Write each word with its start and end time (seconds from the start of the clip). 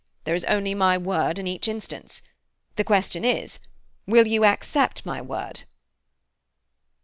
There 0.23 0.33
is 0.33 0.43
only 0.45 0.73
my 0.73 0.97
word 0.97 1.37
in 1.37 1.45
each 1.45 1.67
instance. 1.67 2.23
The 2.75 2.83
question 2.83 3.23
is—Will 3.23 4.25
you 4.25 4.43
accept 4.45 5.05
my 5.05 5.21
word?" 5.21 5.61